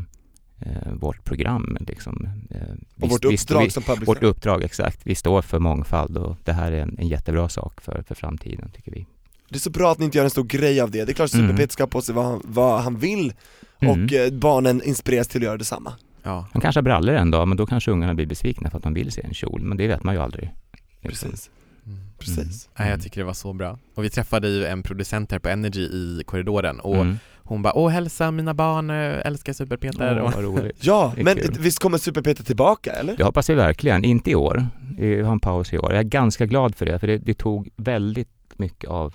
[0.93, 1.77] vårt program.
[1.87, 2.29] Liksom.
[2.49, 4.99] Eh, Och vi- vårt vi- uppdrag vi, som public Vårt uppdrag, exakt.
[5.03, 8.69] Vi står för mångfald och det här är en, en jättebra sak för, för framtiden,
[8.75, 9.05] tycker vi.
[9.49, 11.13] Det är så bra att ni inte gör en stor grej av det, det är
[11.13, 11.47] klart Mm.
[11.47, 13.33] Super-Peter ska ha på sig vad han, vad han vill
[13.79, 14.03] Mm.
[14.05, 17.47] och eh, barnen inspireras till att göra detsamma Ja, Han kanske har brallor en dag,
[17.47, 19.61] men då kanske ungarna blir besvikna för att de vill se en kjol.
[19.61, 20.53] Men det vet man ju aldrig.
[21.01, 21.29] Liksom.
[21.31, 21.49] Precis,
[21.85, 21.99] mm.
[22.19, 23.77] precis Nej, jag tycker det var så bra.
[23.95, 27.17] Och vi träffade ju en producent här på Energy i korridoren och Mm.
[27.43, 28.95] hon bara Åh hälsa mina barn, eh,
[29.27, 30.77] älskar Super-Peter roligt.
[30.81, 31.55] Ja, men kul.
[31.59, 33.17] visst kommer Super-Peter tillbaka eller?
[33.17, 34.03] Det hoppas vi verkligen.
[34.03, 34.67] Inte i år.
[34.97, 35.91] Vi har en paus i år.
[35.91, 39.13] Jag är ganska glad för det, för det, det tog väldigt mycket av...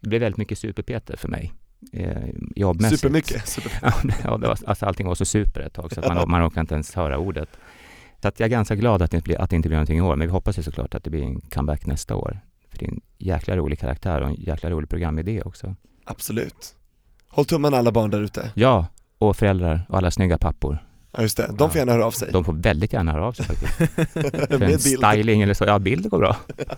[0.00, 1.52] Det blev väldigt mycket super-Peter för mig.
[1.92, 3.00] Eh, jobbmässigt.
[3.00, 3.72] Supermycket, super
[4.24, 6.60] ja, det var, alltså allting var så super ett tag så att man, man orkar
[6.60, 7.48] inte ens höra ordet.
[8.22, 9.98] Så att jag är ganska glad att det, inte blir, att det inte blir någonting
[9.98, 12.40] i år, men vi hoppas ju såklart att det blir en comeback nästa år.
[12.70, 15.74] För det är en jäkla rolig karaktär och en jäkla rolig programidé också.
[16.04, 16.74] Absolut
[17.28, 18.50] Håll tummen alla barn där ute.
[18.54, 18.86] Ja,
[19.18, 20.84] och föräldrar och alla snygga pappor.
[21.12, 23.32] Ja just det, de får gärna höra av sig De får väldigt gärna höra av
[23.32, 23.92] sig faktiskt.
[24.48, 25.64] För en styling eller så.
[25.64, 26.36] Ja, bild går bra.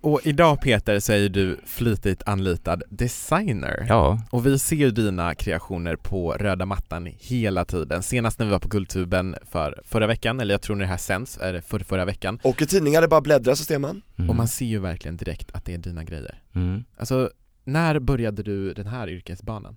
[0.00, 3.86] Och idag Peter så är du flitigt anlitad designer.
[3.88, 8.02] Ja, Och vi ser ju dina kreationer på röda mattan hela tiden.
[8.02, 10.96] Senast när vi var på Guldtuben för förra veckan, eller jag tror när det här
[10.96, 12.38] sänds, är det för förra veckan.
[12.42, 14.30] Och i tidningar, det bara att bläddra så ser man mm.
[14.30, 16.42] Och man ser ju verkligen direkt att det är dina grejer.
[16.54, 16.84] Mm.
[16.96, 17.30] Alltså,
[17.64, 19.76] när började du den här yrkesbanan?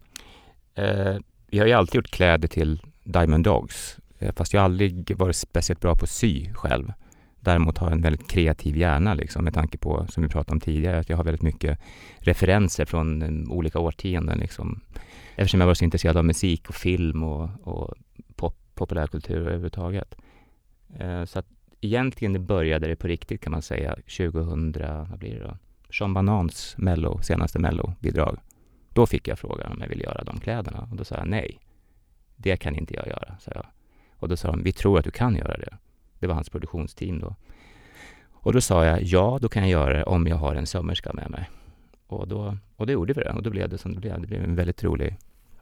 [0.76, 1.18] Eh,
[1.50, 5.36] jag har ju alltid gjort kläder till Diamond Dogs, eh, fast jag har aldrig varit
[5.36, 6.94] speciellt bra på att sy själv.
[7.48, 11.00] Däremot har en väldigt kreativ hjärna liksom, med tanke på, som vi pratade om tidigare,
[11.00, 11.80] att jag har väldigt mycket
[12.18, 14.40] referenser från mm, olika årtionden.
[14.40, 14.82] Liksom.
[15.36, 17.94] Eftersom jag var så intresserad av musik och film och, och
[18.36, 20.16] pop, populärkultur överhuvudtaget.
[21.00, 21.46] Eh, så att
[21.82, 24.76] egentligen det började det på riktigt kan man säga 2000,
[25.10, 25.58] vad blir det då?
[25.94, 28.38] Sean Banans mello, senaste mello-bidrag.
[28.90, 31.60] Då fick jag frågan om jag ville göra de kläderna och då sa jag nej.
[32.36, 33.66] Det kan inte jag göra, sa jag.
[34.14, 35.78] Och då sa de, vi tror att du kan göra det.
[36.20, 37.36] Det var hans produktionsteam då.
[38.32, 41.14] Och då sa jag, ja, då kan jag göra det om jag har en sömmerska
[41.14, 41.50] med mig.
[42.08, 44.22] Och då, och då gjorde vi det och då blev det som det blev.
[44.22, 45.18] Det blev en väldigt rolig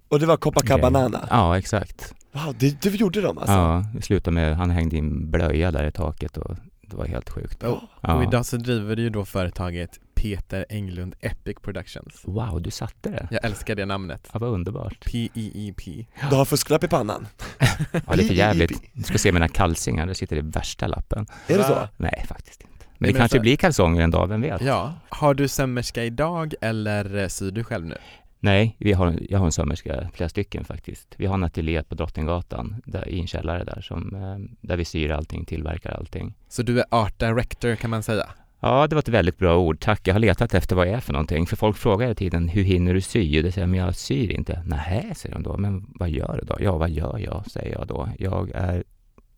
[0.10, 2.16] Och det var Copacabana Ja, exakt.
[2.32, 3.54] Wow, det, det gjorde de alltså?
[3.54, 6.56] Ja, det slutade med, han hängde i en blöja där i taket och
[6.90, 7.64] det var helt sjukt.
[7.64, 8.14] Och, Ja.
[8.14, 12.22] och idag så driver du ju då företaget Peter Englund Epic Productions.
[12.24, 13.28] Wow, du satte det.
[13.32, 14.30] Jag älskar det namnet.
[14.34, 15.06] Ja, vad underbart.
[15.06, 16.06] P-E-E-P.
[16.30, 17.28] Du har fusklapp i pannan?
[17.60, 18.82] Ja, det är för jävligt.
[18.94, 21.28] Du ska se mina kalsingar, där sitter det värsta lappen.
[21.48, 21.88] Är det så?
[21.98, 22.74] Nej, faktiskt inte.
[22.78, 24.62] Men Nej, det kanske blir kalsonger en dag, vem vet?
[24.62, 24.94] Ja.
[25.10, 27.98] Har du sömmerska idag eller eh, syr du själv nu?
[28.40, 31.16] Nej, vi har, jag har en sömmerska, flera stycken faktiskt.
[31.18, 34.86] Vi har en ateljé på Drottninggatan, där, i en källare där, som, eh, där vi
[34.86, 36.34] syr allting, tillverkar allting.
[36.48, 38.30] Så du är art director kan man säga?
[38.60, 40.08] Ja, det var ett väldigt bra ord, tack.
[40.08, 42.64] Jag har letat efter vad jag är för någonting, för folk frågar hela tiden, hur
[42.64, 43.38] hinner du sy?
[43.38, 44.64] Och det säger jag, men jag syr inte.
[44.66, 46.56] Nej, säger de då, men vad gör du då?
[46.60, 48.10] Ja, vad gör jag, säger jag då.
[48.20, 48.84] Jag är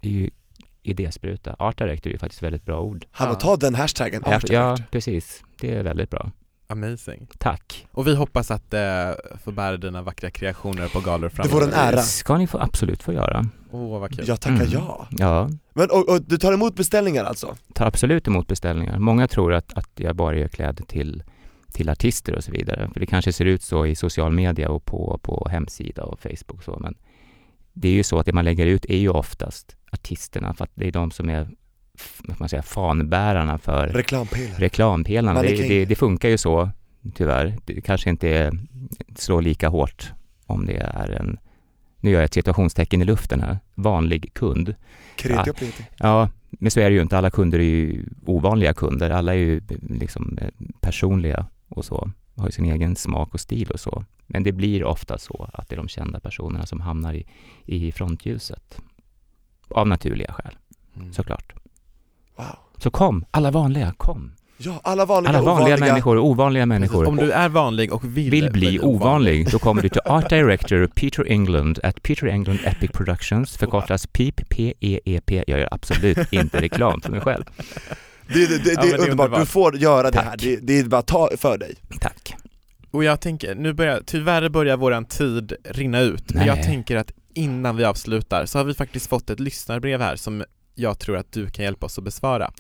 [0.02, 0.30] ju
[0.84, 1.56] idéspruta.
[1.60, 3.06] Art director är ju faktiskt ett väldigt bra ord.
[3.12, 3.36] Han Ja.
[3.36, 4.86] ta den hashtaggen, Ja, art ja, director.
[4.92, 5.44] precis.
[5.62, 6.32] Det är väldigt bra.
[6.70, 7.28] Amazing.
[7.38, 7.88] Tack.
[7.92, 8.82] Och vi hoppas att eh,
[9.44, 11.56] få bära dina vackra kreationer på galor Det framöver.
[11.56, 12.02] vore en ära.
[12.02, 13.46] ska ni få, absolut få göra.
[13.72, 14.26] Åh vad kul.
[14.28, 14.70] Jag tackar Mm.
[14.72, 15.08] ja.
[15.12, 17.56] Ja, Men och, och du tar emot beställningar alltså?
[17.74, 19.00] tar absolut emot beställningar.
[19.00, 21.24] Många tror att, att jag bara gör kläder till,
[21.74, 22.90] till artister och så vidare.
[22.94, 26.58] För det kanske ser ut så i social media och på, på hemsida och Facebook
[26.58, 26.78] och så.
[26.80, 26.96] Men
[27.74, 30.72] det är ju så att det man lägger ut är ju oftast artisterna för att
[30.74, 31.50] det är de som är
[32.40, 34.54] man säga, fanbärarna för Reklampelare.
[34.58, 35.42] reklampelarna.
[35.42, 36.70] Det, det, det funkar ju så,
[37.14, 37.56] tyvärr.
[37.66, 38.52] Det kanske inte
[39.16, 40.12] slår lika hårt
[40.46, 41.38] om det är en
[42.00, 44.76] nu gör jag ett citationstecken i luften här, vanlig kund.
[45.16, 45.84] Kreti och pleti.
[45.98, 47.18] Ja, men så är det ju inte.
[47.18, 49.10] Alla kunder är ju ovanliga kunder.
[49.10, 50.40] Alla är ju liksom
[50.82, 52.12] personliga och så.
[52.36, 54.06] Har ju sin egen smak och stil och så.
[54.28, 57.26] Men det blir ofta så att det är de kända personerna som hamnar i,
[57.66, 58.82] i frontljuset.
[59.70, 60.56] Av naturliga skäl,
[60.98, 61.14] Mm.
[61.14, 61.54] såklart.
[62.38, 62.45] Wow.
[62.78, 64.32] Så kom, alla vanliga, kom.
[64.60, 65.91] Ja, alla vanliga, Alla vanliga ovanliga.
[65.93, 66.69] människor, ovanliga Precis.
[66.69, 67.08] människor.
[67.08, 70.88] Om du är vanlig och vill, vill bli ovanlig, då kommer du till Art Director
[70.88, 75.43] Peter England at Peter England Epic Productions, förkortas PIP, P-E-E-P.
[75.47, 77.43] Jag gör absolut inte reklam för mig själv.
[78.28, 79.39] Det, det, det, Ja, det men är det är underbart, underbart.
[79.39, 80.26] du får göra det Tack.
[80.26, 81.76] här, det, det är bara ta för dig.
[82.02, 82.34] Tack.
[82.91, 86.47] Och jag tänker, nu börjar, tyvärr börjar våran tid rinna ut, men Nej.
[86.47, 90.43] jag tänker att innan vi avslutar så har vi faktiskt fått ett lyssnarbrev här som
[90.80, 92.52] jag tror att du kan hjälpa oss att besvara.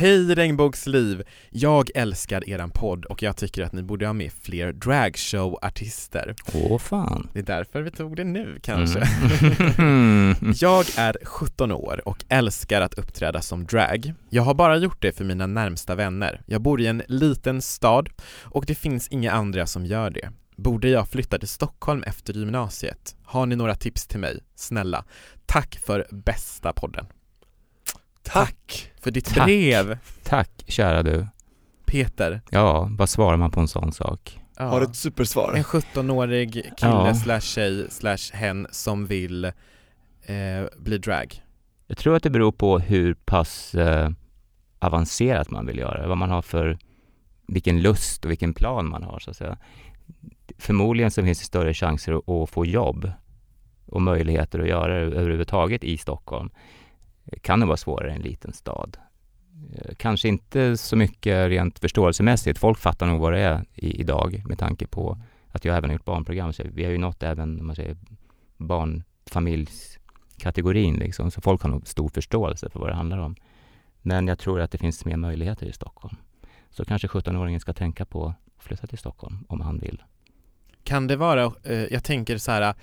[0.00, 1.22] Hej Regnbågsliv!
[1.50, 6.34] Jag älskar eran podd och jag tycker att ni borde ha med fler dragshow-artister.
[6.54, 7.28] Åh fan.
[7.32, 9.02] Det är därför vi tog det nu kanske.
[9.78, 10.34] Mm.
[10.60, 14.12] Jag är 17 år och älskar att uppträda som drag.
[14.28, 16.42] Jag har bara gjort det för mina närmsta vänner.
[16.46, 18.08] Jag bor i en liten stad
[18.42, 20.30] och det finns inga andra som gör det.
[20.62, 23.16] Borde jag flytta till Stockholm efter gymnasiet?
[23.24, 24.40] Har ni några tips till mig?
[24.54, 25.04] Snälla.
[25.46, 27.06] Tack för bästa podden.
[28.22, 28.90] Tack!
[29.00, 29.44] För ditt Tack.
[29.46, 31.26] brev, Tack, kära du.
[31.86, 32.40] Peter.
[32.50, 34.40] Ja, vad svarar man på en sån sak?
[34.56, 34.64] Ja.
[34.64, 35.52] Har du ett supersvar?
[35.56, 37.14] En 17-årig kille Ja.
[37.14, 39.52] slash tjej slash hen som vill eh,
[40.78, 41.42] bli drag.
[41.86, 44.10] Jag tror att det beror på hur pass eh,
[44.78, 46.78] avancerat man vill göra vad man har för,
[47.48, 49.58] vilken lust och vilken plan man har så att säga.
[50.60, 53.10] Förmodligen så finns det större chanser att, att få jobb
[53.86, 56.50] och möjligheter att göra det överhuvudtaget i Stockholm.
[57.42, 58.96] Kan nog vara svårare i en liten stad.
[59.74, 62.58] Eh, kanske inte så mycket rent förståelsemässigt.
[62.58, 65.18] Folk fattar nog vad det är i, idag med tanke på
[65.48, 66.52] att jag även har gjort barnprogram.
[66.52, 67.96] Så vi har ju nått även, om man säger,
[68.56, 71.30] barnfamiljskategorin liksom.
[71.30, 73.36] Så folk har nog stor förståelse för vad det handlar om.
[74.02, 76.16] Men jag tror att det finns mer möjligheter i Stockholm.
[76.70, 80.02] Så kanske 17-åringen ska tänka på att flytta till Stockholm om han vill.
[80.84, 82.74] Kan det vara, eh, jag tänker så här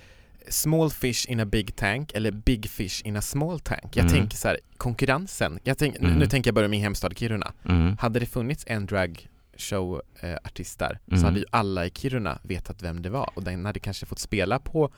[0.48, 3.96] small fish in a big tank eller big fish in a small tank.
[3.96, 4.12] Jag Mm.
[4.18, 5.58] tänker så här, konkurrensen.
[5.64, 6.18] Jag tänk, nu, Mm.
[6.18, 7.52] nu tänker jag med min hemstad Kiruna.
[7.68, 7.96] Mm.
[8.00, 11.20] Hade det funnits en drag show eh, artist där Mm.
[11.20, 14.18] så hade ju alla i Kiruna vetat vem det var och den hade kanske fått
[14.18, 14.90] spela på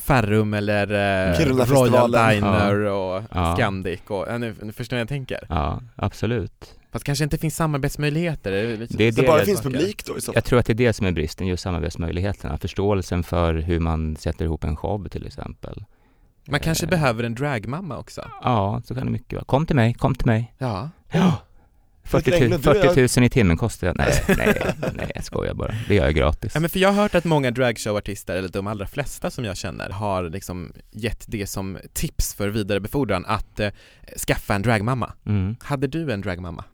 [0.00, 0.86] Ferrum eller
[1.30, 2.12] eh, Royal.
[2.12, 3.54] Diner och Ja.
[3.56, 5.46] Scandic och, ja, nu, nu förstår jag vad jag tänker.
[5.48, 6.74] Ja, absolut.
[6.92, 8.50] Fast kanske inte finns samarbetsmöjligheter.
[8.52, 9.70] Det, är Det är det bara det finns saker.
[9.78, 10.34] publik då i så fall?
[10.34, 12.58] Jag tror att det är det som är bristen, just samarbetsmöjligheterna.
[12.58, 15.84] Förståelsen för hur man sätter ihop en show till exempel.
[16.48, 18.30] Man kanske Eh, behöver en dragmamma också.
[18.42, 19.44] Ja, så kan det mycket vara.
[19.44, 20.54] Kom till mig, kom till mig.
[20.58, 20.90] Ja.
[21.12, 21.32] Ja.
[22.04, 23.94] 40, Peter 000, Englund, du är- 40 000 i timmen kostar det.
[23.96, 25.74] Nej, nej, nej, jag skojar bara.
[25.88, 26.52] Det gör jag gratis.
[26.54, 29.56] Ja men för jag har hört att många dragshowartister, eller de allra flesta som jag
[29.56, 33.70] känner, har liksom gett det som tips för vidarebefordran att eh,
[34.26, 35.12] skaffa en dragmamma.
[35.26, 35.56] Mm.
[35.60, 36.64] Hade du en dragmamma?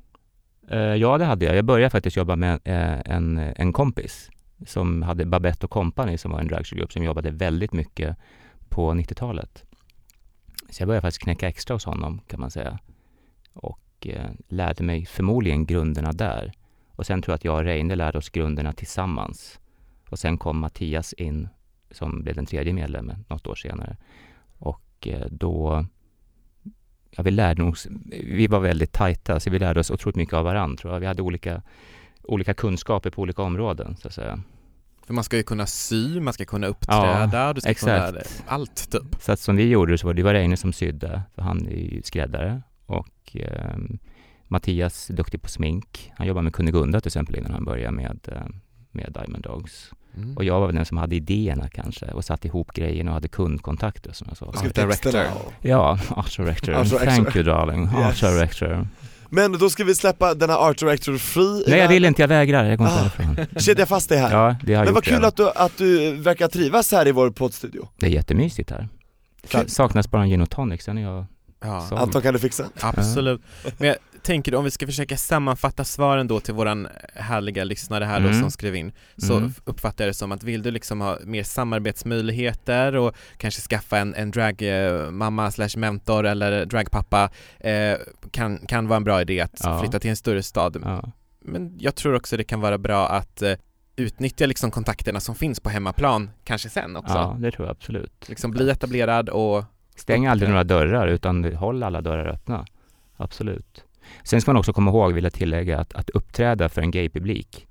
[0.71, 1.57] Eh, ja, det hade jag.
[1.57, 4.31] Jag började faktiskt jobba med eh, en, en kompis
[4.67, 8.17] som hade Babette och Company som var en dragshowgrupp som jobbade väldigt mycket
[8.69, 9.65] på 90-talet.
[10.71, 12.79] Så jag började faktiskt knäcka extra hos honom kan man säga.
[13.53, 16.53] Och eh, lärde mig förmodligen grunderna där.
[16.89, 19.61] Och sen tror jag att jag och Reine lärde oss grunderna tillsammans.
[20.11, 21.49] Och sen kom Mattias in
[21.91, 23.97] som blev den tredje medlemmen något år senare.
[24.59, 25.85] Och eh, då
[27.11, 30.45] ja, vi lärde oss, vi var väldigt tajta, så vi lärde oss otroligt mycket av
[30.45, 31.01] varandra tror jag.
[31.01, 31.63] Vi hade olika,
[32.23, 34.41] olika kunskaper på olika områden så att säga.
[35.07, 38.07] För man ska ju kunna sy, man ska kunna uppträda, du ska exakt.
[38.07, 39.23] kunna allt typ.
[39.23, 41.71] Så att som vi gjorde så var det var Reine som sydde, för han är
[41.71, 42.63] ju skräddare.
[42.91, 43.77] Och eh,
[44.49, 46.13] Mattias är duktig på smink.
[46.17, 48.43] Han jobbar med Kunigunda till exempel innan han började med, eh,
[48.91, 49.91] med Diamond Dogs.
[50.17, 50.37] Mm.
[50.37, 53.29] Och jag var väl den som hade idéerna kanske och satte ihop grejerna och hade
[53.29, 54.59] kundkontakter och sådana Och saker.
[54.59, 55.11] skrev Art director.
[55.11, 56.73] texterna Ja, art director.
[56.75, 57.07] Art director.
[57.07, 57.89] Thank you darling.
[57.89, 58.21] Art Yes.
[58.21, 58.89] director.
[59.33, 62.65] Men då ska vi släppa denna art director free Nej jag vill inte, jag vägrar.
[62.65, 63.03] Jag går inte Ah.
[63.03, 63.47] härifrån.
[63.61, 64.31] Kedja fast dig här.
[64.33, 67.13] Ja, det har jag Men vad kul att du, att du verkar trivas här i
[67.13, 67.89] vår poddstudio.
[67.97, 68.89] Det är jättemysigt här.
[69.67, 71.25] Saknas bara en gin och tonic, sen är jag
[71.61, 71.97] Ja, så.
[71.97, 72.65] Anton kan du fixa?
[72.81, 73.41] absolut.
[73.79, 78.21] Men jag tänker om vi ska försöka sammanfatta svaren då till våran härliga lyssnare här
[78.21, 78.41] då Mm.
[78.41, 79.53] som skrev in, så Mm.
[79.65, 81.43] uppfattar jag det som att vill du liksom ha mer
[82.05, 87.97] samarbetsmöjligheter och kanske skaffa en, en dragmamma slash mentor eller dragpappa eh,
[88.31, 89.81] kan, kan vara en bra idé att Ja.
[89.81, 90.77] flytta till en större stad.
[90.85, 91.13] Ja.
[91.45, 93.53] Men jag tror också det kan vara bra att eh,
[93.97, 97.15] utnyttja liksom kontakterna som finns på hemmaplan, kanske sen också.
[97.15, 98.29] ja, det tror jag absolut.
[98.29, 99.65] Liksom bli etablerad och
[100.01, 102.67] Stäng aldrig några dörrar, utan håll alla dörrar öppna.
[103.17, 103.85] Absolut.
[104.23, 107.67] Sen ska man också komma ihåg, vill jag tillägga, att, att uppträda för en gaypublik,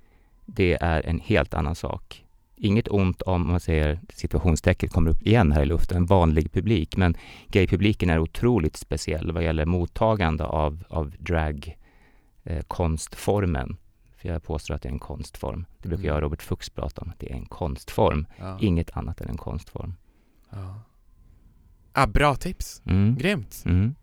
[0.46, 2.26] det är en helt annan sak.
[2.56, 6.98] Inget ont om, man säger situationstecken kommer upp igen här i luften, en vanlig publik,
[6.98, 11.78] men gaypubliken är otroligt speciell vad gäller mottagande av, av drag
[12.44, 12.64] eh.
[14.18, 15.66] För jag påstår att det är en konstform.
[15.78, 16.08] Det brukar Mm.
[16.08, 18.26] jag och Robert Fuchs prata om, att det är en konstform.
[18.38, 18.58] Ja.
[18.62, 19.94] Inget annat än en konstform.
[20.50, 20.82] Ja.
[21.94, 22.82] Ah, bra tips.
[22.86, 23.16] Mm.
[23.18, 23.64] Grymt.
[23.66, 23.96] Mm.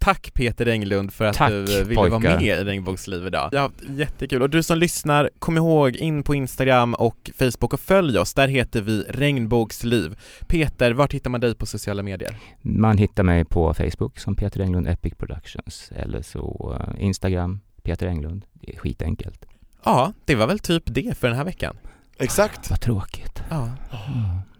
[0.00, 2.10] Tack Peter Englund för att Tack, du ville pojkar.
[2.10, 3.48] vara med i Regnbågsliv idag.
[3.52, 4.42] Ja, jättekul.
[4.42, 8.34] Och du som lyssnar, kom ihåg in på Instagram och Facebook och följ oss.
[8.34, 10.18] Där heter vi Regnbågsliv.
[10.48, 12.36] Peter, vart hittar man dig på sociala medier?
[12.62, 18.06] Man hittar mig på Facebook som Peter Englund Epic Productions eller så eh, Instagram Peter
[18.06, 18.44] Englund.
[18.52, 19.46] Det är skitenkelt.
[19.84, 21.76] Ja, det var väl typ det för den här veckan.
[22.18, 22.70] Exakt.
[22.70, 23.42] Vad tråkigt.
[23.50, 23.70] Ja.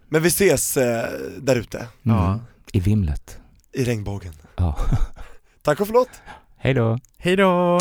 [0.08, 1.04] Men vi ses eh,
[1.38, 2.38] där ute, Mm.
[2.72, 3.38] I vimlet.
[3.72, 4.32] i regnbågen.
[4.56, 4.76] Ja.
[5.62, 6.08] Tack och förlåt.
[6.56, 6.98] Hej då!
[7.18, 7.78] Hej då!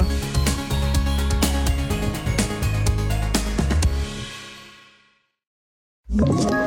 [6.09, 6.66] Ett